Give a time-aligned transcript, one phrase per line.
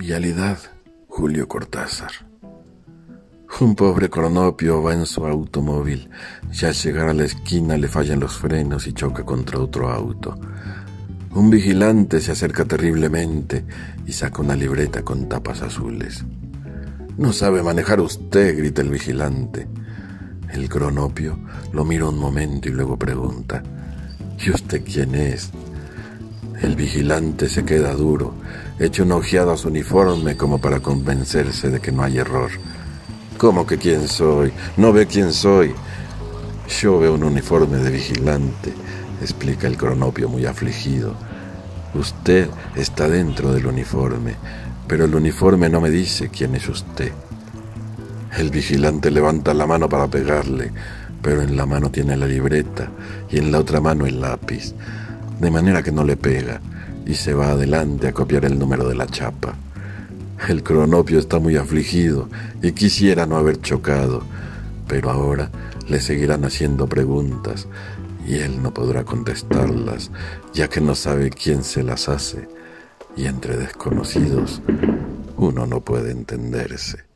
[0.00, 0.58] Realidad,
[1.08, 2.12] Julio Cortázar.
[3.60, 6.08] Un pobre cronopio va en su automóvil
[6.52, 10.38] y al llegar a la esquina le fallan los frenos y choca contra otro auto.
[11.34, 13.64] Un vigilante se acerca terriblemente
[14.06, 16.24] y saca una libreta con tapas azules.
[17.16, 19.66] No sabe manejar usted, grita el vigilante.
[20.52, 21.40] El cronopio
[21.72, 23.64] lo mira un momento y luego pregunta,
[24.38, 25.50] ¿y usted quién es?
[26.60, 28.34] El vigilante se queda duro,
[28.80, 32.50] echa una ojeada a su uniforme como para convencerse de que no hay error.
[33.36, 34.52] ¿Cómo que quién soy?
[34.76, 35.72] ¿No ve quién soy?
[36.80, 38.72] Yo veo un uniforme de vigilante,
[39.22, 41.14] explica el cronopio muy afligido.
[41.94, 44.34] Usted está dentro del uniforme,
[44.88, 47.12] pero el uniforme no me dice quién es usted.
[48.36, 50.72] El vigilante levanta la mano para pegarle,
[51.22, 52.90] pero en la mano tiene la libreta
[53.30, 54.74] y en la otra mano el lápiz
[55.40, 56.60] de manera que no le pega,
[57.06, 59.54] y se va adelante a copiar el número de la chapa.
[60.48, 62.28] El cronopio está muy afligido
[62.62, 64.22] y quisiera no haber chocado,
[64.86, 65.50] pero ahora
[65.88, 67.66] le seguirán haciendo preguntas
[68.26, 70.10] y él no podrá contestarlas,
[70.52, 72.46] ya que no sabe quién se las hace,
[73.16, 74.60] y entre desconocidos
[75.36, 77.07] uno no puede entenderse.